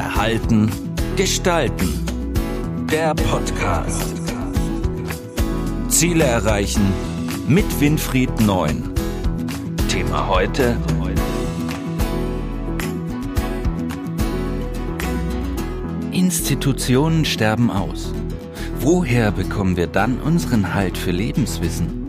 Verhalten, 0.00 0.70
Gestalten. 1.16 1.90
Der 2.90 3.14
Podcast. 3.14 4.14
Ziele 5.88 6.24
erreichen 6.24 6.80
mit 7.46 7.66
Winfried 7.82 8.40
Neun. 8.40 8.94
Thema 9.90 10.26
heute. 10.26 10.78
Institutionen 16.12 17.26
sterben 17.26 17.70
aus. 17.70 18.14
Woher 18.80 19.30
bekommen 19.30 19.76
wir 19.76 19.86
dann 19.86 20.18
unseren 20.18 20.72
Halt 20.72 20.96
für 20.96 21.10
Lebenswissen? 21.10 21.99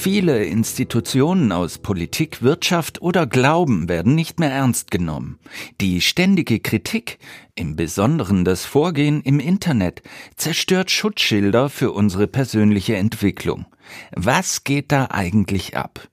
Viele 0.00 0.44
Institutionen 0.44 1.50
aus 1.50 1.78
Politik, 1.78 2.40
Wirtschaft 2.40 3.02
oder 3.02 3.26
Glauben 3.26 3.88
werden 3.88 4.14
nicht 4.14 4.38
mehr 4.38 4.52
ernst 4.52 4.92
genommen. 4.92 5.40
Die 5.80 6.00
ständige 6.00 6.60
Kritik, 6.60 7.18
im 7.56 7.74
Besonderen 7.74 8.44
das 8.44 8.64
Vorgehen 8.64 9.22
im 9.22 9.40
Internet, 9.40 10.02
zerstört 10.36 10.92
Schutzschilder 10.92 11.68
für 11.68 11.90
unsere 11.90 12.28
persönliche 12.28 12.94
Entwicklung. 12.94 13.66
Was 14.12 14.62
geht 14.62 14.92
da 14.92 15.08
eigentlich 15.10 15.76
ab? 15.76 16.08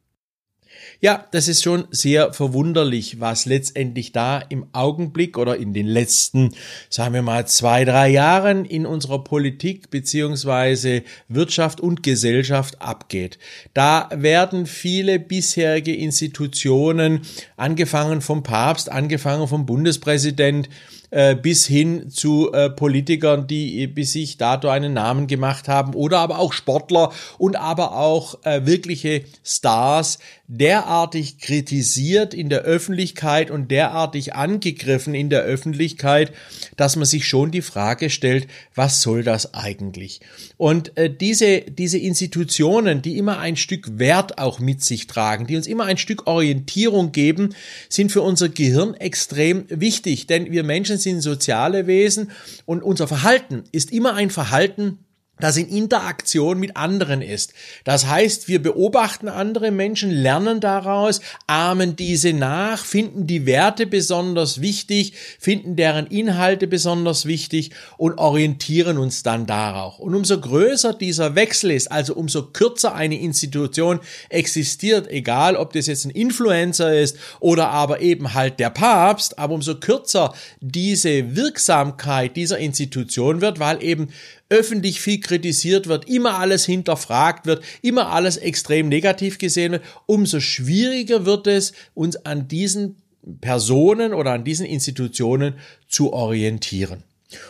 Ja, 1.01 1.25
das 1.31 1.47
ist 1.47 1.63
schon 1.63 1.85
sehr 1.91 2.33
verwunderlich, 2.33 3.19
was 3.19 3.45
letztendlich 3.45 4.11
da 4.11 4.39
im 4.39 4.67
Augenblick 4.71 5.37
oder 5.37 5.57
in 5.57 5.73
den 5.73 5.87
letzten, 5.87 6.53
sagen 6.89 7.13
wir 7.13 7.21
mal, 7.21 7.47
zwei, 7.47 7.85
drei 7.85 8.09
Jahren 8.09 8.65
in 8.65 8.85
unserer 8.85 9.23
Politik 9.23 9.89
beziehungsweise 9.89 11.03
Wirtschaft 11.27 11.81
und 11.81 12.01
Gesellschaft 12.01 12.81
abgeht. 12.81 13.37
Da 13.73 14.09
werden 14.13 14.65
viele 14.65 15.19
bisherige 15.19 15.95
Institutionen, 15.95 17.21
angefangen 17.57 18.21
vom 18.21 18.43
Papst, 18.43 18.91
angefangen 18.91 19.47
vom 19.47 19.65
Bundespräsident, 19.65 20.69
äh, 21.11 21.35
bis 21.35 21.65
hin 21.65 22.09
zu 22.09 22.51
äh, 22.51 22.69
Politikern, 22.69 23.47
die 23.47 23.87
bis 23.87 24.13
sich 24.13 24.37
dadurch 24.37 24.73
einen 24.73 24.93
Namen 24.93 25.27
gemacht 25.27 25.67
haben 25.67 25.93
oder 25.93 26.19
aber 26.19 26.39
auch 26.39 26.53
Sportler 26.53 27.11
und 27.37 27.55
aber 27.55 27.95
auch 27.95 28.43
äh, 28.43 28.65
wirkliche 28.65 29.23
Stars 29.43 30.19
derartig 30.47 31.39
kritisiert 31.39 32.33
in 32.33 32.49
der 32.49 32.61
Öffentlichkeit 32.61 33.49
und 33.49 33.71
derartig 33.71 34.35
angegriffen 34.35 35.15
in 35.15 35.29
der 35.29 35.41
Öffentlichkeit, 35.41 36.31
dass 36.77 36.95
man 36.95 37.05
sich 37.05 37.27
schon 37.27 37.49
die 37.49 37.63
Frage 37.63 38.09
stellt, 38.09 38.47
was 38.75 39.01
soll 39.01 39.23
das 39.23 39.55
eigentlich? 39.55 40.21
Und 40.57 40.95
äh, 40.97 41.09
diese, 41.09 41.61
diese 41.61 41.97
Institutionen, 41.97 43.01
die 43.01 43.17
immer 43.17 43.39
ein 43.39 43.55
Stück 43.55 43.97
Wert 43.97 44.37
auch 44.37 44.59
mit 44.59 44.83
sich 44.83 45.07
tragen, 45.07 45.47
die 45.47 45.55
uns 45.55 45.67
immer 45.67 45.85
ein 45.85 45.97
Stück 45.97 46.27
Orientierung 46.27 47.11
geben, 47.11 47.55
sind 47.89 48.11
für 48.11 48.21
unser 48.21 48.49
Gehirn 48.49 48.93
extrem 48.93 49.65
wichtig, 49.69 50.27
denn 50.27 50.51
wir 50.51 50.63
Menschen 50.63 50.94
sind 50.97 51.21
soziale 51.21 51.87
Wesen 51.87 52.31
und 52.65 52.83
unser 52.83 53.07
Verhalten 53.07 53.63
ist 53.71 53.91
immer 53.91 54.13
ein 54.13 54.29
Verhalten, 54.29 54.99
das 55.39 55.57
in 55.57 55.67
Interaktion 55.67 56.59
mit 56.59 56.77
anderen 56.77 57.21
ist. 57.21 57.53
Das 57.83 58.07
heißt, 58.07 58.47
wir 58.47 58.61
beobachten 58.61 59.27
andere 59.27 59.71
Menschen, 59.71 60.09
lernen 60.09 60.59
daraus, 60.59 61.19
ahmen 61.47 61.95
diese 61.95 62.33
nach, 62.33 62.85
finden 62.85 63.27
die 63.27 63.45
Werte 63.45 63.85
besonders 63.85 64.61
wichtig, 64.61 65.13
finden 65.39 65.75
deren 65.75 66.07
Inhalte 66.07 66.67
besonders 66.67 67.25
wichtig 67.25 67.71
und 67.97 68.17
orientieren 68.17 68.97
uns 68.97 69.23
dann 69.23 69.45
darauf. 69.45 69.99
Und 69.99 70.15
umso 70.15 70.39
größer 70.39 70.93
dieser 70.93 71.35
Wechsel 71.35 71.71
ist, 71.71 71.91
also 71.91 72.13
umso 72.15 72.47
kürzer 72.47 72.95
eine 72.95 73.19
Institution 73.19 73.99
existiert, 74.29 75.09
egal 75.09 75.57
ob 75.57 75.73
das 75.73 75.87
jetzt 75.87 76.05
ein 76.05 76.11
Influencer 76.11 76.97
ist 76.97 77.17
oder 77.39 77.69
aber 77.69 78.01
eben 78.01 78.33
halt 78.33 78.59
der 78.59 78.69
Papst, 78.69 79.37
aber 79.37 79.53
umso 79.53 79.75
kürzer 79.75 80.33
diese 80.61 81.35
Wirksamkeit 81.35 82.37
dieser 82.37 82.57
Institution 82.59 83.41
wird, 83.41 83.59
weil 83.59 83.83
eben 83.83 84.09
öffentlich 84.49 85.01
viel 85.01 85.19
kritisiert 85.19 85.87
wird, 85.87 86.07
immer 86.07 86.39
alles 86.39 86.65
hinterfragt 86.65 87.45
wird, 87.45 87.63
immer 87.81 88.11
alles 88.11 88.37
extrem 88.37 88.89
negativ 88.89 89.37
gesehen 89.37 89.73
wird, 89.73 89.83
umso 90.05 90.39
schwieriger 90.39 91.25
wird 91.25 91.47
es, 91.47 91.73
uns 91.93 92.15
an 92.25 92.47
diesen 92.47 92.97
Personen 93.41 94.13
oder 94.13 94.33
an 94.33 94.43
diesen 94.43 94.65
Institutionen 94.65 95.55
zu 95.87 96.13
orientieren. 96.13 97.03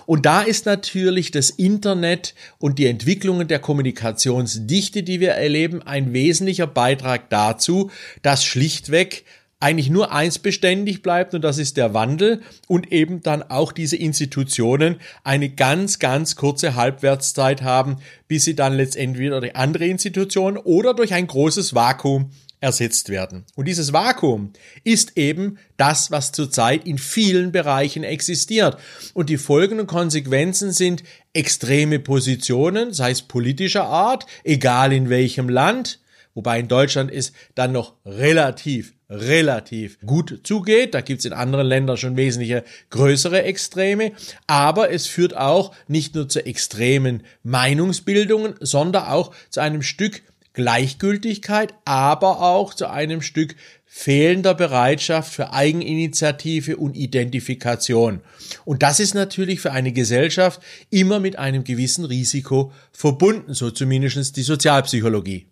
Und 0.05 0.25
da 0.25 0.41
ist 0.41 0.65
natürlich 0.65 1.31
das 1.31 1.49
Internet 1.49 2.33
und 2.59 2.79
die 2.79 2.87
Entwicklungen 2.87 3.47
der 3.47 3.59
Kommunikationsdichte, 3.59 5.03
die 5.03 5.19
wir 5.19 5.31
erleben, 5.31 5.81
ein 5.83 6.13
wesentlicher 6.13 6.67
Beitrag 6.67 7.29
dazu, 7.29 7.91
dass 8.21 8.45
schlichtweg 8.45 9.25
eigentlich 9.65 9.89
nur 9.89 10.11
eins 10.11 10.37
beständig 10.37 11.01
bleibt 11.01 11.33
und 11.33 11.41
das 11.41 11.57
ist 11.57 11.75
der 11.75 11.95
Wandel 11.95 12.43
und 12.67 12.91
eben 12.91 13.23
dann 13.23 13.41
auch 13.41 13.71
diese 13.71 13.95
Institutionen 13.95 14.97
eine 15.23 15.49
ganz, 15.49 15.97
ganz 15.97 16.35
kurze 16.35 16.75
Halbwertszeit 16.75 17.63
haben, 17.63 17.97
bis 18.27 18.43
sie 18.45 18.55
dann 18.55 18.73
letztendlich 18.73 19.25
wieder 19.25 19.41
durch 19.41 19.55
andere 19.55 19.87
Institutionen 19.87 20.57
oder 20.57 20.93
durch 20.93 21.15
ein 21.15 21.25
großes 21.25 21.73
Vakuum 21.73 22.29
ersetzt 22.59 23.09
werden. 23.09 23.45
Und 23.55 23.67
dieses 23.67 23.91
Vakuum 23.91 24.53
ist 24.83 25.17
eben 25.17 25.57
das, 25.77 26.11
was 26.11 26.31
zurzeit 26.31 26.85
in 26.85 26.99
vielen 26.99 27.51
Bereichen 27.51 28.03
existiert. 28.03 28.77
Und 29.15 29.31
die 29.31 29.37
folgenden 29.37 29.87
Konsequenzen 29.87 30.73
sind 30.73 31.01
extreme 31.33 31.97
Positionen, 31.97 32.93
sei 32.93 33.09
es 33.09 33.23
politischer 33.23 33.85
Art, 33.85 34.27
egal 34.43 34.93
in 34.93 35.09
welchem 35.09 35.49
Land, 35.49 36.01
wobei 36.35 36.59
in 36.59 36.67
Deutschland 36.67 37.09
ist 37.09 37.33
dann 37.55 37.71
noch 37.71 37.95
relativ 38.05 38.94
relativ 39.09 39.99
gut 40.05 40.41
zugeht. 40.43 40.93
Da 40.93 41.01
gibt's 41.01 41.25
in 41.25 41.33
anderen 41.33 41.67
Ländern 41.67 41.97
schon 41.97 42.17
wesentliche 42.17 42.63
größere 42.89 43.43
Extreme. 43.43 44.11
Aber 44.47 44.91
es 44.91 45.07
führt 45.07 45.35
auch 45.35 45.73
nicht 45.87 46.15
nur 46.15 46.27
zu 46.27 46.45
extremen 46.45 47.23
Meinungsbildungen, 47.43 48.55
sondern 48.59 49.05
auch 49.05 49.33
zu 49.49 49.61
einem 49.61 49.81
Stück 49.81 50.23
Gleichgültigkeit, 50.53 51.73
aber 51.83 52.41
auch 52.41 52.73
zu 52.73 52.89
einem 52.89 53.21
Stück 53.21 53.55
fehlender 53.85 54.55
Bereitschaft 54.55 55.33
für 55.33 55.53
Eigeninitiative 55.53 56.77
und 56.77 56.95
Identifikation. 56.95 58.21
Und 58.63 58.81
das 58.81 58.99
ist 58.99 59.13
natürlich 59.13 59.59
für 59.59 59.71
eine 59.71 59.91
Gesellschaft 59.91 60.61
immer 60.89 61.19
mit 61.19 61.37
einem 61.37 61.63
gewissen 61.63 62.05
Risiko 62.05 62.71
verbunden, 62.91 63.53
so 63.53 63.69
zumindest 63.69 64.37
die 64.37 64.43
Sozialpsychologie. 64.43 65.47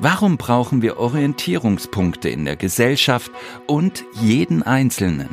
Warum 0.00 0.36
brauchen 0.36 0.80
wir 0.80 0.98
Orientierungspunkte 0.98 2.28
in 2.28 2.44
der 2.44 2.54
Gesellschaft 2.54 3.32
und 3.66 4.04
jeden 4.22 4.62
Einzelnen? 4.62 5.28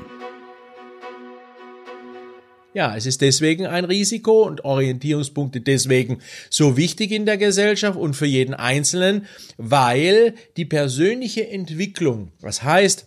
Ja, 2.74 2.96
es 2.96 3.06
ist 3.06 3.22
deswegen 3.22 3.68
ein 3.68 3.86
Risiko 3.86 4.42
und 4.42 4.66
Orientierungspunkte 4.66 5.62
deswegen 5.62 6.18
so 6.50 6.78
wichtig 6.78 7.12
in 7.12 7.28
der 7.28 7.38
Gesellschaft 7.38 7.96
und 7.96 8.16
für 8.16 8.26
jeden 8.26 8.56
Einzelnen, 8.56 9.28
weil 9.58 10.34
die 10.58 10.66
persönliche 10.66 11.48
Entwicklung, 11.48 12.32
was 12.42 12.64
heißt, 12.64 13.06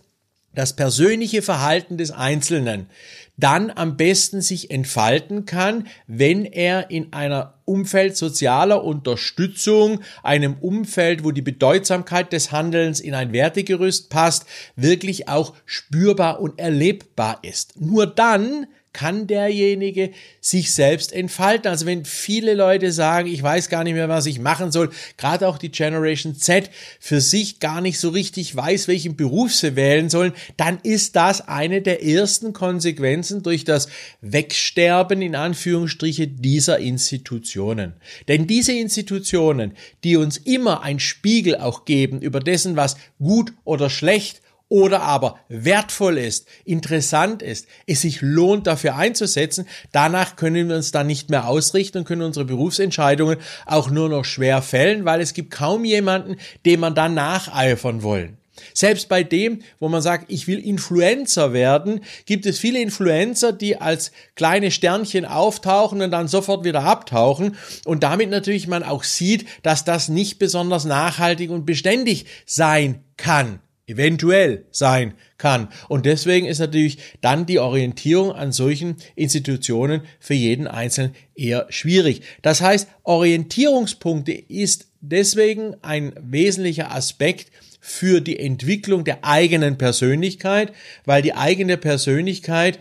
das 0.58 0.74
persönliche 0.74 1.40
Verhalten 1.40 1.96
des 1.98 2.10
Einzelnen 2.10 2.88
dann 3.36 3.70
am 3.70 3.96
besten 3.96 4.40
sich 4.40 4.72
entfalten 4.72 5.44
kann, 5.44 5.86
wenn 6.08 6.44
er 6.44 6.90
in 6.90 7.12
einer 7.12 7.54
Umfeld 7.64 8.16
sozialer 8.16 8.82
Unterstützung, 8.82 10.00
einem 10.24 10.54
Umfeld, 10.54 11.22
wo 11.22 11.30
die 11.30 11.42
Bedeutsamkeit 11.42 12.32
des 12.32 12.50
Handelns 12.50 12.98
in 12.98 13.14
ein 13.14 13.32
Wertegerüst 13.32 14.10
passt, 14.10 14.46
wirklich 14.74 15.28
auch 15.28 15.54
spürbar 15.64 16.40
und 16.40 16.58
erlebbar 16.58 17.38
ist. 17.42 17.80
Nur 17.80 18.08
dann 18.08 18.66
kann 18.98 19.28
derjenige 19.28 20.10
sich 20.40 20.72
selbst 20.72 21.12
entfalten. 21.12 21.70
Also 21.70 21.86
wenn 21.86 22.04
viele 22.04 22.54
Leute 22.54 22.90
sagen, 22.90 23.28
ich 23.28 23.40
weiß 23.40 23.68
gar 23.68 23.84
nicht 23.84 23.94
mehr, 23.94 24.08
was 24.08 24.26
ich 24.26 24.40
machen 24.40 24.72
soll, 24.72 24.90
gerade 25.16 25.46
auch 25.46 25.56
die 25.56 25.70
Generation 25.70 26.34
Z 26.34 26.68
für 26.98 27.20
sich 27.20 27.60
gar 27.60 27.80
nicht 27.80 28.00
so 28.00 28.08
richtig 28.08 28.56
weiß, 28.56 28.88
welchen 28.88 29.14
Beruf 29.14 29.54
sie 29.54 29.76
wählen 29.76 30.10
sollen, 30.10 30.32
dann 30.56 30.80
ist 30.82 31.14
das 31.14 31.46
eine 31.46 31.80
der 31.80 32.02
ersten 32.02 32.52
Konsequenzen 32.52 33.44
durch 33.44 33.62
das 33.62 33.86
Wegsterben 34.20 35.22
in 35.22 35.36
Anführungsstriche 35.36 36.26
dieser 36.26 36.80
Institutionen. 36.80 37.92
Denn 38.26 38.48
diese 38.48 38.72
Institutionen, 38.72 39.76
die 40.02 40.16
uns 40.16 40.38
immer 40.38 40.82
ein 40.82 40.98
Spiegel 40.98 41.58
auch 41.58 41.84
geben 41.84 42.20
über 42.20 42.40
dessen, 42.40 42.74
was 42.74 42.96
gut 43.20 43.52
oder 43.62 43.90
schlecht 43.90 44.42
oder 44.68 45.02
aber 45.02 45.38
wertvoll 45.48 46.18
ist, 46.18 46.46
interessant 46.64 47.42
ist, 47.42 47.66
es 47.86 48.02
sich 48.02 48.20
lohnt 48.20 48.66
dafür 48.66 48.96
einzusetzen, 48.96 49.66
danach 49.92 50.36
können 50.36 50.68
wir 50.68 50.76
uns 50.76 50.92
dann 50.92 51.06
nicht 51.06 51.30
mehr 51.30 51.48
ausrichten 51.48 51.98
und 51.98 52.04
können 52.04 52.22
unsere 52.22 52.44
Berufsentscheidungen 52.44 53.38
auch 53.66 53.90
nur 53.90 54.08
noch 54.08 54.24
schwer 54.24 54.62
fällen, 54.62 55.04
weil 55.04 55.20
es 55.20 55.32
gibt 55.32 55.50
kaum 55.50 55.84
jemanden, 55.84 56.36
dem 56.66 56.80
man 56.80 56.94
dann 56.94 57.14
nacheifern 57.14 58.02
wollen. 58.02 58.38
Selbst 58.74 59.08
bei 59.08 59.22
dem, 59.22 59.60
wo 59.78 59.88
man 59.88 60.02
sagt, 60.02 60.30
ich 60.30 60.46
will 60.46 60.58
Influencer 60.58 61.52
werden, 61.52 62.00
gibt 62.26 62.46
es 62.46 62.58
viele 62.58 62.80
Influencer, 62.80 63.52
die 63.52 63.80
als 63.80 64.12
kleine 64.34 64.70
Sternchen 64.70 65.24
auftauchen 65.24 66.02
und 66.02 66.10
dann 66.10 66.28
sofort 66.28 66.64
wieder 66.64 66.82
abtauchen 66.82 67.56
und 67.84 68.02
damit 68.02 68.30
natürlich 68.30 68.66
man 68.66 68.82
auch 68.82 69.04
sieht, 69.04 69.46
dass 69.62 69.84
das 69.84 70.08
nicht 70.08 70.38
besonders 70.38 70.84
nachhaltig 70.84 71.50
und 71.50 71.66
beständig 71.66 72.26
sein 72.46 73.04
kann. 73.16 73.60
Eventuell 73.88 74.64
sein 74.70 75.14
kann. 75.38 75.68
Und 75.88 76.06
deswegen 76.06 76.46
ist 76.46 76.58
natürlich 76.58 76.98
dann 77.20 77.46
die 77.46 77.58
Orientierung 77.58 78.32
an 78.32 78.52
solchen 78.52 78.96
Institutionen 79.14 80.02
für 80.20 80.34
jeden 80.34 80.66
Einzelnen 80.66 81.14
eher 81.34 81.66
schwierig. 81.70 82.22
Das 82.42 82.60
heißt, 82.60 82.88
Orientierungspunkte 83.02 84.32
ist 84.32 84.88
deswegen 85.00 85.74
ein 85.82 86.12
wesentlicher 86.20 86.92
Aspekt 86.92 87.50
für 87.80 88.20
die 88.20 88.38
Entwicklung 88.38 89.04
der 89.04 89.24
eigenen 89.24 89.78
Persönlichkeit, 89.78 90.72
weil 91.04 91.22
die 91.22 91.34
eigene 91.34 91.76
Persönlichkeit 91.76 92.78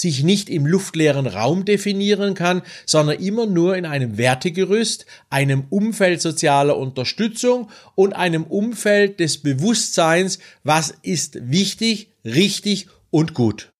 sich 0.00 0.22
nicht 0.22 0.48
im 0.48 0.66
luftleeren 0.66 1.26
Raum 1.26 1.64
definieren 1.64 2.34
kann, 2.34 2.62
sondern 2.86 3.18
immer 3.18 3.46
nur 3.46 3.76
in 3.76 3.84
einem 3.84 4.16
Wertegerüst, 4.16 5.04
einem 5.28 5.64
Umfeld 5.68 6.22
sozialer 6.22 6.78
Unterstützung 6.78 7.68
und 7.94 8.14
einem 8.14 8.44
Umfeld 8.44 9.20
des 9.20 9.42
Bewusstseins, 9.42 10.38
was 10.64 10.94
ist 11.02 11.50
wichtig, 11.50 12.12
richtig 12.24 12.88
und 13.10 13.34
gut. 13.34 13.72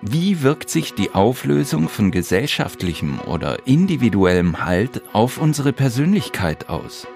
Wie 0.00 0.42
wirkt 0.42 0.70
sich 0.70 0.94
die 0.94 1.10
Auflösung 1.10 1.88
von 1.88 2.12
gesellschaftlichem 2.12 3.18
oder 3.18 3.66
individuellem 3.66 4.64
Halt 4.64 5.02
auf 5.12 5.38
unsere 5.38 5.72
Persönlichkeit 5.72 6.68
aus? 6.68 7.08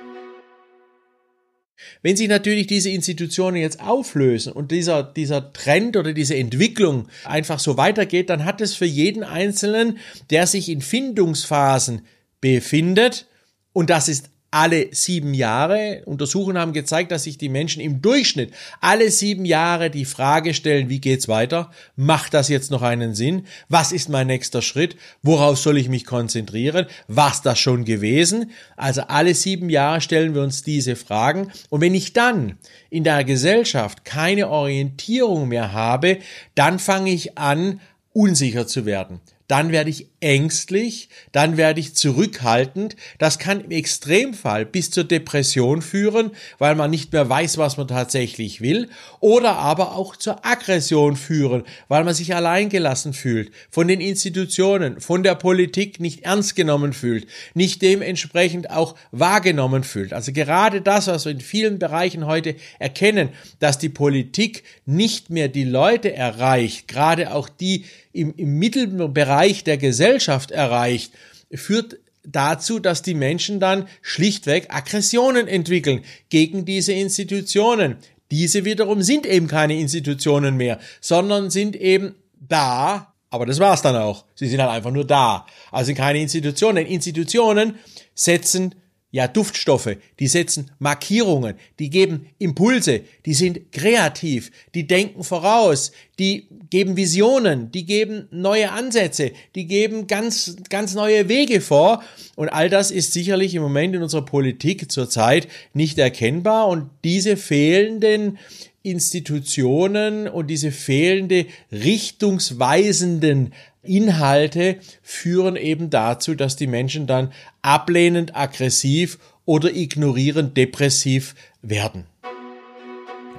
Wenn 2.03 2.17
sich 2.17 2.29
natürlich 2.29 2.67
diese 2.67 2.91
Institutionen 2.91 3.57
jetzt 3.57 3.81
auflösen 3.81 4.53
und 4.53 4.71
dieser, 4.71 5.03
dieser 5.03 5.53
Trend 5.53 5.97
oder 5.97 6.13
diese 6.13 6.37
Entwicklung 6.37 7.09
einfach 7.25 7.59
so 7.59 7.77
weitergeht, 7.77 8.31
dann 8.31 8.45
hat 8.45 8.61
es 8.61 8.75
für 8.75 8.87
jeden 8.87 9.25
Einzelnen, 9.25 9.99
der 10.31 10.47
sich 10.47 10.69
in 10.69 10.81
Findungsphasen 10.81 12.07
befindet, 12.41 13.27
und 13.73 13.89
das 13.89 14.09
ist 14.09 14.31
alle 14.53 14.95
sieben 14.95 15.35
Jahre. 15.35 16.03
Untersuchungen 16.05 16.59
haben 16.59 16.73
gezeigt, 16.73 17.11
dass 17.11 17.25
sich 17.25 17.39
die 17.39 17.49
Menschen 17.49 17.81
im 17.81 18.03
Durchschnitt 18.03 18.53
alle 18.81 19.11
sieben 19.11 19.45
Jahre 19.45 19.91
die 19.91 20.05
Frage 20.05 20.55
stellen, 20.55 20.89
wie 20.89 21.01
geht's 21.01 21.27
weiter? 21.27 21.71
Macht 21.97 22.35
das 22.35 22.49
jetzt 22.49 22.71
noch 22.71 22.83
einen 22.83 23.15
Sinn? 23.15 23.47
Was 23.69 23.93
ist 23.93 24.11
mein 24.11 24.27
nächster 24.27 24.63
Schritt? 24.63 24.97
Worauf 25.23 25.59
soll 25.59 25.79
ich 25.79 25.89
mich 25.89 26.05
konzentrieren? 26.05 26.87
Was 27.09 27.43
das 27.43 27.59
schon 27.59 27.85
gewesen? 27.85 28.51
Also 28.77 29.03
alle 29.09 29.35
sieben 29.35 29.71
Jahre 29.71 30.03
stellen 30.03 30.35
wir 30.35 30.43
uns 30.43 30.63
diese 30.63 30.97
Fragen. 30.97 31.51
Und 31.71 31.81
wenn 31.81 31.95
ich 31.95 32.13
dann 32.13 32.59
in 32.91 33.05
der 33.05 33.25
Gesellschaft 33.25 34.05
keine 34.05 34.49
Orientierung 34.49 35.49
mehr 35.49 35.73
habe, 35.73 36.19
dann 36.55 36.79
fange 36.79 37.11
ich 37.11 37.39
an, 37.39 37.81
unsicher 38.13 38.67
zu 38.67 38.85
werden 38.85 39.21
dann 39.53 39.71
werde 39.71 39.91
ich 39.91 40.09
ängstlich, 40.23 41.09
dann 41.33 41.57
werde 41.57 41.81
ich 41.81 41.95
zurückhaltend. 41.95 42.97
Das 43.19 43.39
kann 43.39 43.61
im 43.61 43.71
Extremfall 43.71 44.65
bis 44.65 44.91
zur 44.91 45.05
Depression 45.05 45.83
führen, 45.83 46.31
weil 46.59 46.75
man 46.75 46.91
nicht 46.91 47.13
mehr 47.13 47.29
weiß, 47.29 47.59
was 47.59 47.77
man 47.77 47.89
tatsächlich 47.89 48.61
will, 48.61 48.89
oder 49.21 49.57
aber 49.57 49.97
auch 49.97 50.17
zur 50.17 50.47
Aggression 50.47 51.17
führen, 51.17 51.65
weil 51.89 52.05
man 52.05 52.15
sich 52.15 52.35
alleingelassen 52.35 53.13
fühlt, 53.13 53.51
von 53.71 53.89
den 53.89 54.01
Institutionen, 54.01 55.01
von 55.01 55.23
der 55.23 55.35
Politik 55.35 56.01
nicht 56.01 56.25
ernst 56.25 56.55
genommen 56.55 56.93
fühlt, 56.93 57.27
nicht 57.55 57.83
dementsprechend 57.83 58.71
auch 58.71 58.95
wahrgenommen 59.11 59.83
fühlt. 59.83 60.13
Also 60.13 60.33
gerade 60.33 60.81
das, 60.81 61.09
was 61.09 61.25
wir 61.25 61.33
in 61.33 61.41
vielen 61.41 61.79
Bereichen 61.79 62.27
heute 62.27 62.55
erkennen, 62.79 63.31
dass 63.59 63.79
die 63.79 63.89
Politik 63.89 64.63
nicht 64.87 65.31
mehr 65.31 65.49
die 65.49 65.65
Leute 65.65 66.15
erreicht, 66.15 66.87
gerade 66.87 67.35
auch 67.35 67.49
die 67.49 67.85
im, 68.13 68.35
im 68.37 68.59
Mittelbereich 68.59 69.65
der 69.65 69.79
Gesellschaft 69.79 70.12
erreicht, 70.51 71.13
führt 71.53 71.99
dazu, 72.25 72.79
dass 72.79 73.03
die 73.03 73.15
Menschen 73.15 73.61
dann 73.61 73.89
schlichtweg 74.01 74.67
Aggressionen 74.69 75.49
entwickeln 75.49 76.05
gegen 76.29 76.65
diese 76.65 76.93
Institutionen. 76.93 77.97
Diese 78.31 78.65
wiederum 78.65 79.03
sind 79.03 79.27
eben 79.27 79.47
keine 79.49 79.79
Institutionen 79.79 80.57
mehr, 80.57 80.79
sondern 81.01 81.51
sind 81.51 81.77
eben 81.77 82.15
da, 82.41 83.15
aber 83.29 83.47
das 83.47 83.59
war's 83.61 83.83
dann 83.83 83.97
auch. 83.97 84.25
Sie 84.35 84.47
sind 84.47 84.61
halt 84.61 84.71
einfach 84.71 84.91
nur 84.91 85.07
da. 85.07 85.47
Also 85.71 85.95
keine 85.95 86.21
Institutionen. 86.21 86.87
Institutionen 86.87 87.77
setzen 88.15 88.75
ja 89.13 89.29
Duftstoffe, 89.29 89.97
die 90.19 90.27
setzen 90.27 90.71
Markierungen, 90.79 91.55
die 91.79 91.91
geben 91.91 92.27
Impulse, 92.39 93.03
die 93.27 93.35
sind 93.35 93.71
kreativ, 93.71 94.51
die 94.75 94.87
denken 94.87 95.23
voraus, 95.23 95.93
die 96.19 96.49
geben 96.71 96.97
Visionen, 96.97 97.71
die 97.71 97.85
geben 97.85 98.27
neue 98.31 98.73
Ansätze, 98.73 99.33
die 99.55 99.67
geben 99.67 100.07
ganz, 100.07 100.57
ganz 100.71 100.95
neue 100.95 101.29
Wege 101.29 101.61
vor. 101.61 102.03
Und 102.37 102.49
all 102.49 102.71
das 102.71 102.91
ist 102.91 103.13
sicherlich 103.13 103.55
im 103.55 103.63
Moment 103.63 103.95
in 103.95 104.03
unserer 104.03 104.25
Politik 104.25 104.91
zurzeit 104.91 105.47
nicht 105.75 105.99
erkennbar. 105.99 106.69
Und 106.69 106.89
diese 107.05 107.37
fehlenden 107.37 108.39
Institutionen 108.83 110.27
und 110.27 110.49
diese 110.49 110.73
fehlende 110.73 111.47
richtungsweisenden 111.71 113.53
Inhalte 113.83 114.79
führen 115.03 115.57
eben 115.57 115.91
dazu, 115.91 116.35
dass 116.35 116.57
die 116.57 116.67
Menschen 116.67 117.07
dann 117.07 117.33
ablehnend 117.63 118.37
aggressiv 118.37 119.19
oder 119.45 119.75
ignorierend 119.75 120.57
depressiv 120.57 121.35
werden. 121.63 122.07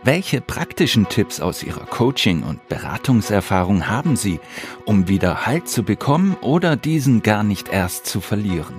Welche 0.06 0.42
praktischen 0.42 1.08
Tipps 1.08 1.40
aus 1.40 1.64
Ihrer 1.64 1.86
Coaching- 1.86 2.44
und 2.44 2.68
Beratungserfahrung 2.68 3.88
haben 3.88 4.18
Sie, 4.18 4.42
um 4.86 5.08
wieder 5.08 5.46
Halt 5.46 5.70
zu 5.70 5.84
bekommen 5.84 6.36
oder 6.42 6.76
diesen 6.76 7.24
gar 7.24 7.44
nicht 7.44 7.70
erst 7.70 8.06
zu 8.06 8.20
verlieren? 8.20 8.76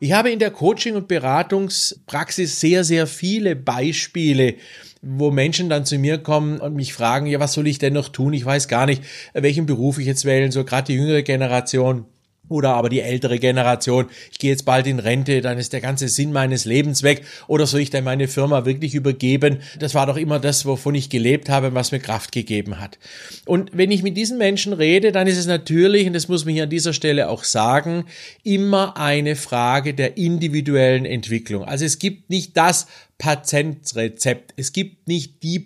Ich 0.00 0.12
habe 0.12 0.30
in 0.30 0.38
der 0.38 0.50
Coaching- 0.50 0.94
und 0.94 1.08
Beratungspraxis 1.08 2.60
sehr, 2.60 2.84
sehr 2.84 3.06
viele 3.06 3.56
Beispiele 3.56 4.56
wo 5.02 5.30
Menschen 5.30 5.68
dann 5.68 5.84
zu 5.84 5.98
mir 5.98 6.18
kommen 6.18 6.58
und 6.58 6.74
mich 6.74 6.92
fragen, 6.92 7.26
ja, 7.26 7.40
was 7.40 7.52
soll 7.52 7.68
ich 7.68 7.78
denn 7.78 7.92
noch 7.92 8.08
tun? 8.08 8.32
Ich 8.32 8.44
weiß 8.44 8.68
gar 8.68 8.86
nicht, 8.86 9.02
welchen 9.32 9.66
Beruf 9.66 9.98
ich 9.98 10.06
jetzt 10.06 10.24
wählen 10.24 10.50
soll, 10.50 10.64
gerade 10.64 10.88
die 10.88 10.94
jüngere 10.94 11.22
Generation. 11.22 12.04
Oder 12.48 12.74
aber 12.74 12.88
die 12.88 13.00
ältere 13.00 13.38
Generation, 13.38 14.06
ich 14.30 14.38
gehe 14.38 14.50
jetzt 14.50 14.64
bald 14.64 14.86
in 14.86 14.98
Rente, 14.98 15.40
dann 15.40 15.58
ist 15.58 15.72
der 15.72 15.80
ganze 15.80 16.08
Sinn 16.08 16.32
meines 16.32 16.64
Lebens 16.64 17.02
weg. 17.02 17.22
Oder 17.46 17.66
soll 17.66 17.80
ich 17.80 17.90
dann 17.90 18.04
meine 18.04 18.28
Firma 18.28 18.64
wirklich 18.64 18.94
übergeben? 18.94 19.58
Das 19.78 19.94
war 19.94 20.06
doch 20.06 20.16
immer 20.16 20.38
das, 20.38 20.66
wovon 20.66 20.94
ich 20.94 21.10
gelebt 21.10 21.48
habe, 21.48 21.74
was 21.74 21.92
mir 21.92 22.00
Kraft 22.00 22.32
gegeben 22.32 22.80
hat. 22.80 22.98
Und 23.44 23.70
wenn 23.72 23.90
ich 23.90 24.02
mit 24.02 24.16
diesen 24.16 24.38
Menschen 24.38 24.72
rede, 24.72 25.12
dann 25.12 25.26
ist 25.26 25.38
es 25.38 25.46
natürlich, 25.46 26.06
und 26.06 26.12
das 26.12 26.28
muss 26.28 26.44
man 26.44 26.54
hier 26.54 26.64
an 26.64 26.70
dieser 26.70 26.92
Stelle 26.92 27.28
auch 27.28 27.44
sagen, 27.44 28.04
immer 28.44 28.96
eine 28.96 29.36
Frage 29.36 29.94
der 29.94 30.16
individuellen 30.16 31.04
Entwicklung. 31.04 31.64
Also 31.64 31.84
es 31.84 31.98
gibt 31.98 32.30
nicht 32.30 32.56
das 32.56 32.86
Patentrezept. 33.18 34.54
Es 34.56 34.72
gibt 34.72 35.08
nicht 35.08 35.42
die 35.42 35.58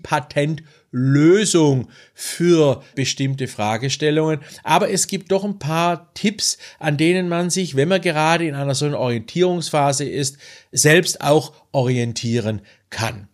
Patentlösung 0.92 1.88
für 2.14 2.82
bestimmte 2.94 3.48
Fragestellungen, 3.48 4.40
aber 4.62 4.90
es 4.90 5.06
gibt 5.06 5.32
doch 5.32 5.44
ein 5.44 5.58
paar 5.58 6.12
Tipps, 6.14 6.58
an 6.78 6.96
denen 6.96 7.28
man 7.28 7.50
sich, 7.50 7.76
wenn 7.76 7.88
man 7.88 8.00
gerade 8.00 8.46
in 8.46 8.54
einer 8.54 8.74
so 8.74 8.86
einer 8.86 8.98
Orientierungsphase 8.98 10.04
ist, 10.04 10.36
selbst 10.70 11.22
auch 11.22 11.54
orientieren 11.72 12.60
kann. 12.90 13.28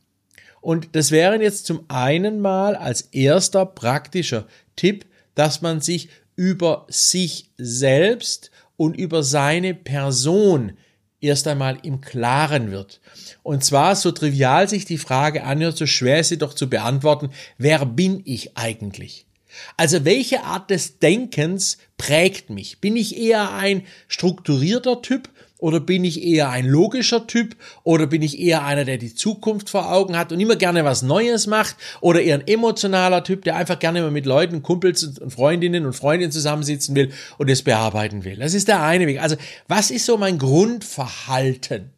Und 0.60 0.90
das 0.92 1.10
wären 1.10 1.40
jetzt 1.40 1.66
zum 1.66 1.84
einen 1.88 2.40
mal 2.40 2.76
als 2.76 3.02
erster 3.12 3.66
praktischer 3.66 4.46
Tipp, 4.76 5.06
dass 5.34 5.60
man 5.60 5.80
sich 5.80 6.08
über 6.36 6.86
sich 6.88 7.50
selbst 7.56 8.50
und 8.76 8.96
über 8.96 9.22
seine 9.22 9.74
Person 9.74 10.72
erst 11.20 11.46
einmal 11.46 11.78
im 11.82 12.00
Klaren 12.00 12.70
wird. 12.70 13.00
Und 13.42 13.64
zwar, 13.64 13.96
so 13.96 14.10
trivial 14.10 14.68
sich 14.68 14.84
die 14.84 14.98
Frage 14.98 15.44
anhört, 15.44 15.76
so 15.76 15.86
schwer 15.86 16.20
ist 16.20 16.28
sie 16.28 16.38
doch 16.38 16.54
zu 16.54 16.68
beantworten, 16.68 17.30
wer 17.56 17.84
bin 17.86 18.22
ich 18.24 18.56
eigentlich? 18.56 19.27
Also 19.76 20.04
welche 20.04 20.44
Art 20.44 20.70
des 20.70 20.98
Denkens 20.98 21.78
prägt 21.96 22.50
mich? 22.50 22.80
Bin 22.80 22.96
ich 22.96 23.16
eher 23.16 23.54
ein 23.54 23.82
strukturierter 24.08 25.02
Typ 25.02 25.28
oder 25.58 25.80
bin 25.80 26.04
ich 26.04 26.22
eher 26.22 26.50
ein 26.50 26.66
logischer 26.66 27.26
Typ? 27.26 27.56
Oder 27.82 28.06
bin 28.06 28.22
ich 28.22 28.38
eher 28.38 28.64
einer, 28.64 28.84
der 28.84 28.96
die 28.96 29.14
Zukunft 29.14 29.68
vor 29.68 29.92
Augen 29.92 30.16
hat 30.16 30.32
und 30.32 30.38
immer 30.40 30.56
gerne 30.56 30.84
was 30.84 31.02
Neues 31.02 31.48
macht? 31.48 31.76
Oder 32.00 32.22
eher 32.22 32.36
ein 32.36 32.46
emotionaler 32.46 33.24
Typ, 33.24 33.42
der 33.42 33.56
einfach 33.56 33.78
gerne 33.78 34.00
mal 34.02 34.12
mit 34.12 34.24
Leuten, 34.24 34.62
Kumpels 34.62 35.02
und 35.02 35.32
Freundinnen 35.32 35.84
und 35.84 35.94
Freundinnen 35.94 36.32
zusammensitzen 36.32 36.94
will 36.94 37.12
und 37.38 37.50
es 37.50 37.62
bearbeiten 37.62 38.24
will? 38.24 38.36
Das 38.36 38.54
ist 38.54 38.68
der 38.68 38.82
eine 38.82 39.06
Weg. 39.08 39.20
Also 39.20 39.36
was 39.66 39.90
ist 39.90 40.06
so 40.06 40.16
mein 40.16 40.38
Grundverhalten? 40.38 41.90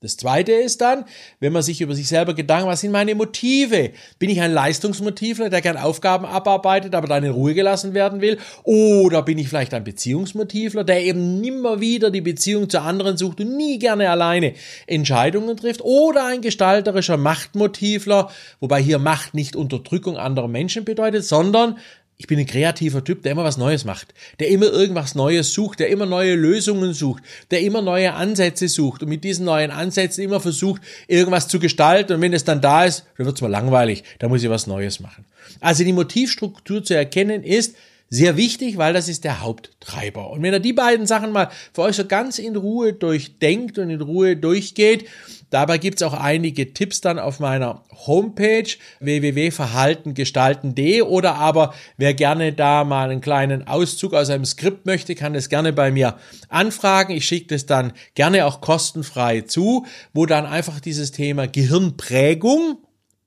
Das 0.00 0.16
zweite 0.16 0.52
ist 0.52 0.80
dann, 0.80 1.06
wenn 1.40 1.52
man 1.52 1.62
sich 1.62 1.80
über 1.80 1.92
sich 1.92 2.06
selber 2.06 2.32
Gedanken, 2.32 2.68
was 2.68 2.82
sind 2.82 2.92
meine 2.92 3.16
Motive? 3.16 3.90
Bin 4.20 4.30
ich 4.30 4.40
ein 4.40 4.52
Leistungsmotivler, 4.52 5.50
der 5.50 5.60
gern 5.60 5.76
Aufgaben 5.76 6.24
abarbeitet, 6.24 6.94
aber 6.94 7.08
dann 7.08 7.24
in 7.24 7.32
Ruhe 7.32 7.52
gelassen 7.52 7.94
werden 7.94 8.20
will? 8.20 8.38
Oder 8.62 9.22
bin 9.22 9.38
ich 9.38 9.48
vielleicht 9.48 9.74
ein 9.74 9.82
Beziehungsmotivler, 9.82 10.84
der 10.84 11.02
eben 11.02 11.40
nimmer 11.40 11.80
wieder 11.80 12.12
die 12.12 12.20
Beziehung 12.20 12.70
zu 12.70 12.80
anderen 12.80 13.16
sucht 13.16 13.40
und 13.40 13.56
nie 13.56 13.80
gerne 13.80 14.08
alleine 14.08 14.54
Entscheidungen 14.86 15.56
trifft? 15.56 15.80
Oder 15.82 16.26
ein 16.26 16.42
gestalterischer 16.42 17.16
Machtmotivler, 17.16 18.30
wobei 18.60 18.80
hier 18.80 19.00
Macht 19.00 19.34
nicht 19.34 19.56
Unterdrückung 19.56 20.16
anderer 20.16 20.46
Menschen 20.46 20.84
bedeutet, 20.84 21.24
sondern 21.24 21.76
ich 22.20 22.26
bin 22.26 22.40
ein 22.40 22.46
kreativer 22.46 23.04
Typ, 23.04 23.22
der 23.22 23.30
immer 23.30 23.44
was 23.44 23.58
Neues 23.58 23.84
macht, 23.84 24.12
der 24.40 24.48
immer 24.48 24.66
irgendwas 24.66 25.14
Neues 25.14 25.54
sucht, 25.54 25.78
der 25.78 25.88
immer 25.88 26.04
neue 26.04 26.34
Lösungen 26.34 26.92
sucht, 26.92 27.22
der 27.52 27.60
immer 27.60 27.80
neue 27.80 28.12
Ansätze 28.12 28.66
sucht 28.66 29.04
und 29.04 29.08
mit 29.08 29.22
diesen 29.22 29.44
neuen 29.44 29.70
Ansätzen 29.70 30.24
immer 30.24 30.40
versucht, 30.40 30.82
irgendwas 31.06 31.46
zu 31.46 31.60
gestalten 31.60 32.14
und 32.14 32.20
wenn 32.20 32.32
es 32.32 32.42
dann 32.42 32.60
da 32.60 32.84
ist, 32.84 33.04
dann 33.16 33.26
wird 33.26 33.36
es 33.36 33.40
mal 33.42 33.50
langweilig, 33.50 34.02
da 34.18 34.28
muss 34.28 34.42
ich 34.42 34.50
was 34.50 34.66
Neues 34.66 34.98
machen. 34.98 35.24
Also 35.60 35.84
die 35.84 35.92
Motivstruktur 35.92 36.82
zu 36.82 36.94
erkennen 36.94 37.44
ist, 37.44 37.76
sehr 38.10 38.36
wichtig, 38.36 38.76
weil 38.78 38.94
das 38.94 39.08
ist 39.08 39.24
der 39.24 39.42
Haupttreiber. 39.42 40.30
Und 40.30 40.42
wenn 40.42 40.54
ihr 40.54 40.60
die 40.60 40.72
beiden 40.72 41.06
Sachen 41.06 41.30
mal 41.30 41.50
für 41.74 41.82
euch 41.82 41.96
so 41.96 42.06
ganz 42.06 42.38
in 42.38 42.56
Ruhe 42.56 42.94
durchdenkt 42.94 43.78
und 43.78 43.90
in 43.90 44.00
Ruhe 44.00 44.34
durchgeht, 44.36 45.06
dabei 45.50 45.76
gibt's 45.78 46.02
auch 46.02 46.14
einige 46.14 46.72
Tipps 46.72 47.02
dann 47.02 47.18
auf 47.18 47.38
meiner 47.38 47.84
Homepage 48.06 48.70
www.verhaltengestalten.de 49.00 51.02
oder 51.02 51.34
aber 51.34 51.74
wer 51.98 52.14
gerne 52.14 52.54
da 52.54 52.84
mal 52.84 53.10
einen 53.10 53.20
kleinen 53.20 53.66
Auszug 53.66 54.14
aus 54.14 54.30
einem 54.30 54.46
Skript 54.46 54.86
möchte, 54.86 55.14
kann 55.14 55.34
das 55.34 55.50
gerne 55.50 55.74
bei 55.74 55.90
mir 55.90 56.16
anfragen. 56.48 57.12
Ich 57.12 57.26
schicke 57.26 57.48
das 57.48 57.66
dann 57.66 57.92
gerne 58.14 58.46
auch 58.46 58.62
kostenfrei 58.62 59.42
zu, 59.42 59.84
wo 60.14 60.24
dann 60.24 60.46
einfach 60.46 60.80
dieses 60.80 61.12
Thema 61.12 61.46
Gehirnprägung 61.46 62.78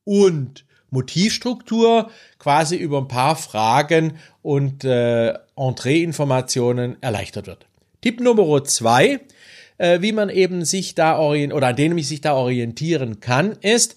und 0.03 0.65
Motivstruktur 0.91 2.11
quasi 2.37 2.75
über 2.75 2.99
ein 2.99 3.07
paar 3.07 3.35
Fragen 3.35 4.17
und 4.41 4.83
äh, 4.83 5.33
Entree-Informationen 5.55 6.97
erleichtert 7.01 7.47
wird. 7.47 7.65
Tipp 8.01 8.19
Nummer 8.19 8.63
zwei, 8.63 9.21
äh, 9.77 10.01
wie 10.01 10.11
man 10.11 10.29
eben 10.29 10.65
sich 10.65 10.93
da 10.93 11.17
orientieren 11.17 11.57
oder 11.57 11.67
an 11.67 11.75
denen 11.75 11.97
ich 11.97 12.07
sich 12.07 12.21
da 12.21 12.35
orientieren 12.35 13.19
kann, 13.19 13.53
ist, 13.61 13.95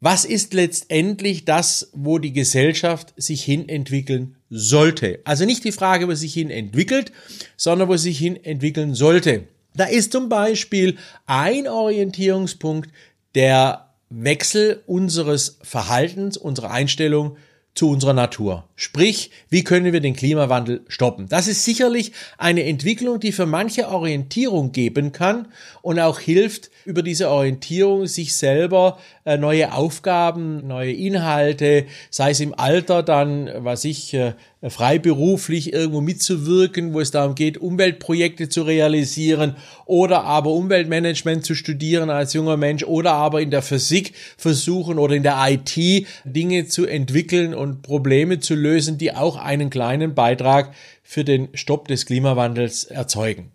was 0.00 0.24
ist 0.24 0.54
letztendlich 0.54 1.44
das, 1.44 1.90
wo 1.92 2.18
die 2.18 2.32
Gesellschaft 2.32 3.12
sich 3.16 3.44
hin 3.44 3.68
entwickeln 3.68 4.36
sollte? 4.48 5.20
Also 5.24 5.44
nicht 5.44 5.62
die 5.64 5.72
Frage, 5.72 6.08
wo 6.08 6.14
sich 6.14 6.32
hin 6.32 6.50
entwickelt, 6.50 7.12
sondern 7.56 7.88
wo 7.88 7.96
sich 7.96 8.18
hin 8.18 8.42
entwickeln 8.42 8.94
sollte. 8.94 9.44
Da 9.74 9.84
ist 9.84 10.12
zum 10.12 10.28
Beispiel 10.28 10.96
ein 11.26 11.68
Orientierungspunkt 11.68 12.90
der 13.34 13.89
Wechsel 14.10 14.82
unseres 14.86 15.58
Verhaltens, 15.62 16.36
unserer 16.36 16.72
Einstellung 16.72 17.36
zu 17.74 17.88
unserer 17.88 18.12
Natur. 18.12 18.64
Sprich, 18.74 19.30
wie 19.48 19.62
können 19.62 19.92
wir 19.92 20.00
den 20.00 20.16
Klimawandel 20.16 20.82
stoppen? 20.88 21.28
Das 21.28 21.46
ist 21.46 21.64
sicherlich 21.64 22.12
eine 22.36 22.64
Entwicklung, 22.64 23.20
die 23.20 23.30
für 23.30 23.46
manche 23.46 23.88
Orientierung 23.88 24.72
geben 24.72 25.12
kann 25.12 25.48
und 25.80 26.00
auch 26.00 26.18
hilft, 26.18 26.70
über 26.84 27.02
diese 27.02 27.30
Orientierung 27.30 28.06
sich 28.06 28.36
selber 28.36 28.98
äh, 29.24 29.36
neue 29.36 29.72
Aufgaben, 29.72 30.66
neue 30.66 30.92
Inhalte, 30.92 31.86
sei 32.10 32.30
es 32.30 32.40
im 32.40 32.58
Alter 32.58 33.04
dann, 33.04 33.48
was 33.58 33.84
ich, 33.84 34.12
äh, 34.14 34.34
freiberuflich 34.68 35.72
irgendwo 35.72 36.02
mitzuwirken, 36.02 36.92
wo 36.92 37.00
es 37.00 37.10
darum 37.10 37.34
geht, 37.34 37.56
Umweltprojekte 37.56 38.50
zu 38.50 38.62
realisieren 38.62 39.56
oder 39.86 40.24
aber 40.24 40.50
Umweltmanagement 40.50 41.46
zu 41.46 41.54
studieren 41.54 42.10
als 42.10 42.34
junger 42.34 42.58
Mensch 42.58 42.84
oder 42.84 43.12
aber 43.12 43.40
in 43.40 43.50
der 43.50 43.62
Physik 43.62 44.12
versuchen 44.36 44.98
oder 44.98 45.14
in 45.14 45.22
der 45.22 45.38
IT 45.48 46.06
Dinge 46.24 46.66
zu 46.66 46.84
entwickeln 46.84 47.54
und 47.54 47.80
Probleme 47.80 48.40
zu 48.40 48.54
lösen, 48.54 48.98
die 48.98 49.14
auch 49.14 49.36
einen 49.36 49.70
kleinen 49.70 50.14
Beitrag 50.14 50.74
für 51.02 51.24
den 51.24 51.48
Stopp 51.54 51.88
des 51.88 52.04
Klimawandels 52.04 52.84
erzeugen. 52.84 53.50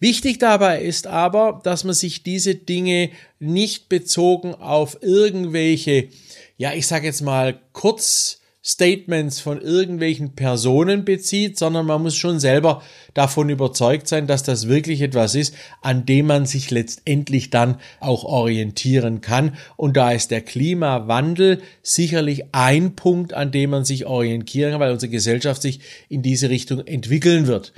Wichtig 0.00 0.38
dabei 0.40 0.82
ist 0.82 1.06
aber, 1.06 1.60
dass 1.62 1.84
man 1.84 1.94
sich 1.94 2.22
diese 2.24 2.56
Dinge 2.56 3.10
nicht 3.38 3.88
bezogen 3.88 4.54
auf 4.54 4.98
irgendwelche, 5.02 6.08
ja, 6.56 6.72
ich 6.74 6.86
sage 6.86 7.06
jetzt 7.06 7.22
mal 7.22 7.60
kurz 7.72 8.40
Statements 8.64 9.38
von 9.40 9.60
irgendwelchen 9.60 10.34
Personen 10.34 11.04
bezieht, 11.04 11.58
sondern 11.58 11.86
man 11.86 12.02
muss 12.02 12.16
schon 12.16 12.40
selber 12.40 12.82
davon 13.14 13.48
überzeugt 13.48 14.08
sein, 14.08 14.26
dass 14.26 14.42
das 14.42 14.66
wirklich 14.66 15.00
etwas 15.00 15.34
ist, 15.34 15.54
an 15.80 16.04
dem 16.06 16.26
man 16.26 16.44
sich 16.44 16.70
letztendlich 16.70 17.50
dann 17.50 17.78
auch 18.00 18.24
orientieren 18.24 19.20
kann. 19.20 19.56
Und 19.76 19.96
da 19.96 20.10
ist 20.10 20.30
der 20.32 20.40
Klimawandel 20.40 21.62
sicherlich 21.82 22.46
ein 22.52 22.96
Punkt, 22.96 23.32
an 23.32 23.52
dem 23.52 23.70
man 23.70 23.84
sich 23.84 24.06
orientieren 24.06 24.72
kann, 24.72 24.80
weil 24.80 24.92
unsere 24.92 25.10
Gesellschaft 25.10 25.62
sich 25.62 25.80
in 26.08 26.22
diese 26.22 26.50
Richtung 26.50 26.84
entwickeln 26.86 27.46
wird. 27.46 27.72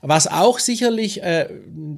Was 0.00 0.26
auch 0.26 0.58
sicherlich 0.58 1.22
äh, 1.22 1.48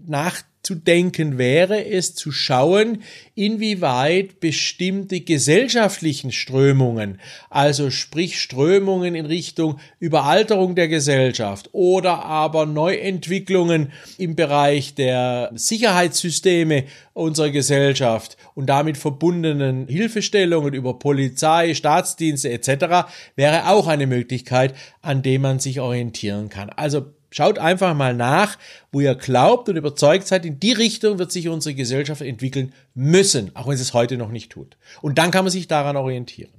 nach 0.07 0.43
zu 0.64 0.75
denken 0.75 1.38
wäre, 1.38 1.80
ist 1.80 2.16
zu 2.16 2.33
schauen, 2.33 3.02
inwieweit 3.35 4.40
bestimmte 4.40 5.21
gesellschaftlichen 5.21 6.33
Strömungen, 6.33 7.21
also 7.50 7.90
sprich 7.90 8.40
Strömungen 8.40 9.14
in 9.14 9.26
Richtung 9.26 9.78
Überalterung 10.00 10.75
der 10.75 10.88
Gesellschaft 10.88 11.68
oder 11.73 12.25
aber 12.25 12.66
Neuentwicklungen 12.66 13.92
im 14.18 14.37
Bereich 14.37 14.94
der 14.94 15.50
Sicherheitssysteme 15.54 16.85
unserer 17.12 17.50
Gesellschaft 17.50 18.37
und 18.54 18.66
damit 18.66 18.97
verbundenen 18.97 19.87
Hilfestellungen 19.87 20.75
über 20.75 20.99
Polizei, 20.99 21.75
Staatsdienste 21.75 22.50
etc. 22.50 23.09
wäre 23.37 23.68
auch 23.68 23.87
eine 23.87 24.06
Möglichkeit, 24.06 24.75
an 25.02 25.23
dem 25.23 25.42
man 25.42 25.61
sich 25.61 25.80
orientieren 25.80 26.49
kann. 26.49 26.71
Also 26.71 27.13
Schaut 27.37 27.59
einfach 27.59 27.95
mal 27.95 28.14
nach, 28.14 28.57
wo 28.93 29.00
ihr 29.00 29.17
glaubt 29.17 29.69
und 29.69 29.75
überzeugt 29.75 30.29
seid, 30.29 30.47
in 30.47 30.61
die 30.61 30.71
Richtung 30.71 31.19
wird 31.19 31.33
sich 31.33 31.49
unsere 31.49 31.75
Gesellschaft 31.75 32.23
entwickeln 32.23 32.73
müssen, 32.95 33.50
auch 33.57 33.67
wenn 33.67 33.75
es 33.75 33.81
es 33.81 33.93
heute 33.93 34.17
noch 34.17 34.31
nicht 34.31 34.53
tut. 34.53 34.76
Und 35.03 35.19
dann 35.19 35.33
kann 35.33 35.45
man 35.45 35.50
sich 35.50 35.67
daran 35.67 35.97
orientieren. 35.97 36.53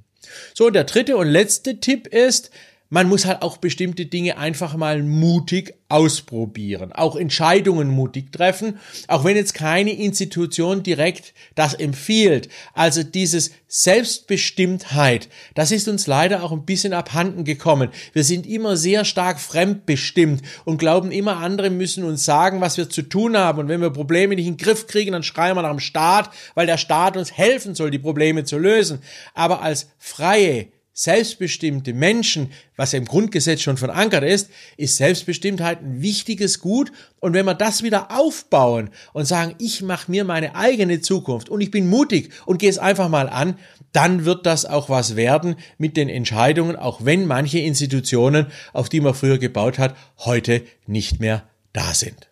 So, 0.54 0.68
und 0.68 0.74
der 0.74 0.84
dritte 0.84 1.16
und 1.16 1.30
letzte 1.30 1.80
Tipp 1.80 2.08
ist, 2.08 2.52
man 2.90 3.10
muss 3.10 3.26
halt 3.26 3.42
auch 3.42 3.58
bestimmte 3.58 4.06
Dinge 4.06 4.38
einfach 4.38 4.76
mal 4.76 5.02
mutig 5.02 5.74
ausprobieren, 5.90 6.94
auch 6.94 7.16
Entscheidungen 7.16 7.90
mutig 7.90 8.32
treffen, 8.32 8.80
auch 9.08 9.24
wenn 9.24 9.36
jetzt 9.36 9.54
keine 9.54 9.92
Institution 9.92 10.84
direkt 10.84 11.34
das 11.56 11.74
empfiehlt. 11.74 12.50
Also 12.74 13.04
dieses 13.04 13.52
Selbstbestimmtheit, 13.68 15.30
das 15.54 15.72
ist 15.72 15.88
uns 15.88 16.08
leider 16.08 16.44
auch 16.44 16.52
ein 16.52 16.66
bisschen 16.66 16.94
abhanden 16.94 17.44
gekommen. 17.44 17.90
Wir 18.14 18.24
sind 18.24 18.48
immer 18.48 18.78
sehr 18.78 19.04
stark 19.04 19.40
fremdbestimmt 19.40 20.42
und 20.64 20.78
glauben 20.78 21.12
immer, 21.12 21.38
andere 21.38 21.70
müssen 21.70 22.04
uns 22.04 22.24
sagen, 22.26 22.62
was 22.62 22.78
wir 22.78 22.90
zu 22.90 23.02
tun 23.02 23.36
haben. 23.38 23.60
Und 23.60 23.68
wenn 23.68 23.82
wir 23.82 23.90
Probleme 23.90 24.36
nicht 24.36 24.48
in 24.48 24.58
den 24.58 24.64
Griff 24.64 24.88
kriegen, 24.88 25.12
dann 25.12 25.24
schreien 25.24 25.56
wir 25.56 25.62
nach 25.62 25.72
dem 25.72 25.80
Staat, 25.80 26.30
weil 26.54 26.68
der 26.68 26.78
Staat 26.78 27.18
uns 27.18 27.32
helfen 27.32 27.76
soll, 27.76 27.92
die 27.92 28.00
Probleme 28.00 28.44
zu 28.44 28.58
lösen. 28.58 29.00
Aber 29.34 29.62
als 29.62 29.90
freie, 29.98 30.68
selbstbestimmte 30.98 31.94
Menschen, 31.94 32.54
was 32.78 32.94
ja 32.94 33.00
im 33.00 33.06
Grundgesetz 33.06 33.62
schon 33.62 33.76
verankert 33.76 34.24
ist, 34.24 34.50
ist 34.78 34.96
Selbstbestimmtheit 34.96 35.82
ein 35.82 36.02
wichtiges 36.02 36.62
Gut. 36.62 36.94
Und 37.20 37.34
wenn 37.34 37.46
wir 37.46 37.54
das 37.54 37.84
wieder 37.84 38.18
aufbauen 38.18 38.90
und 39.12 39.26
sagen, 39.26 39.56
ich 39.60 39.82
mache 39.82 40.10
mir 40.10 40.24
meine 40.24 40.56
eigene 40.56 41.02
Zukunft 41.02 41.50
und 41.50 41.60
ich 41.60 41.70
bin 41.70 41.90
mutig 41.90 42.32
und 42.46 42.60
gehe 42.60 42.70
es 42.70 42.78
einfach 42.78 43.10
mal 43.10 43.28
an, 43.28 43.60
dann 43.92 44.24
wird 44.24 44.46
das 44.46 44.66
auch 44.66 44.90
was 44.90 45.18
werden 45.18 45.58
mit 45.78 45.98
den 45.98 46.08
Entscheidungen, 46.08 46.78
auch 46.78 47.04
wenn 47.04 47.28
manche 47.28 47.60
Institutionen, 47.60 48.48
auf 48.72 48.88
die 48.88 49.02
man 49.02 49.14
früher 49.14 49.38
gebaut 49.38 49.78
hat, 49.78 49.98
heute 50.20 50.64
nicht 50.88 51.20
mehr 51.20 51.44
da 51.74 51.94
sind. 51.94 52.30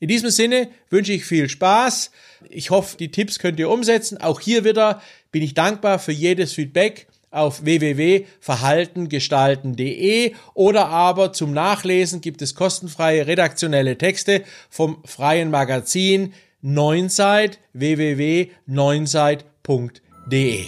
In 0.00 0.08
diesem 0.08 0.30
Sinne 0.30 0.68
wünsche 0.88 1.12
ich 1.12 1.24
viel 1.24 1.48
Spaß. 1.48 2.10
Ich 2.48 2.70
hoffe, 2.70 2.96
die 2.96 3.12
Tipps 3.12 3.38
könnt 3.38 3.60
ihr 3.60 3.70
umsetzen. 3.70 4.18
Auch 4.18 4.40
hier 4.40 4.64
wieder 4.64 5.00
bin 5.30 5.42
ich 5.42 5.54
dankbar 5.54 6.00
für 6.00 6.12
jedes 6.12 6.54
Feedback 6.54 7.06
auf 7.30 7.64
www.verhaltengestalten.de 7.64 10.34
oder 10.54 10.88
aber 10.88 11.32
zum 11.32 11.52
Nachlesen 11.52 12.20
gibt 12.20 12.42
es 12.42 12.54
kostenfreie 12.54 13.26
redaktionelle 13.26 13.98
Texte 13.98 14.44
vom 14.68 14.98
freien 15.04 15.50
Magazin 15.50 16.34
Neunzeit 16.62 17.58
www.neunzeit.de. 17.72 20.64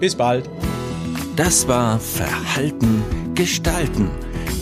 Bis 0.00 0.14
bald. 0.14 0.48
Das 1.36 1.66
war 1.68 1.98
Verhalten 2.00 3.04
gestalten, 3.34 4.10